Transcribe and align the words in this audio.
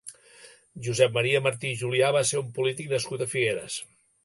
Josep 0.87 1.13
Maria 1.17 1.41
Martí 1.49 1.73
i 1.75 1.79
Julià 1.83 2.11
va 2.17 2.25
ser 2.31 2.41
un 2.41 2.51
polític 2.57 2.91
nascut 2.97 3.27
a 3.27 3.31
Figueres. 3.37 3.81